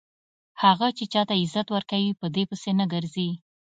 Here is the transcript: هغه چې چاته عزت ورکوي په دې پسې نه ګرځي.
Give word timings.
هغه 0.63 0.87
چې 0.97 1.03
چاته 1.13 1.33
عزت 1.41 1.67
ورکوي 1.71 2.11
په 2.19 2.27
دې 2.35 2.43
پسې 2.49 2.71
نه 2.79 2.85
ګرځي. 2.93 3.29